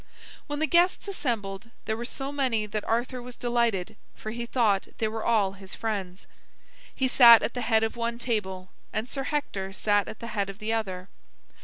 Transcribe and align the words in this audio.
When 0.47 0.57
the 0.57 0.65
guests 0.65 1.07
assembled 1.07 1.69
there 1.85 1.95
were 1.95 2.05
so 2.05 2.31
many 2.31 2.65
that 2.65 2.83
Arthur 2.85 3.21
was 3.21 3.37
delighted, 3.37 3.95
for 4.15 4.31
he 4.31 4.47
thought 4.47 4.87
they 4.97 5.07
were 5.07 5.23
all 5.23 5.51
his 5.51 5.75
friends. 5.75 6.25
He 6.95 7.07
sat 7.07 7.43
at 7.43 7.53
the 7.53 7.61
head 7.61 7.83
of 7.83 7.95
one 7.95 8.17
table, 8.17 8.71
and 8.91 9.07
Sir 9.07 9.25
Hector 9.25 9.71
sat 9.73 10.07
at 10.07 10.17
the 10.17 10.25
head 10.33 10.49
of 10.49 10.57
the 10.57 10.73
other. 10.73 11.07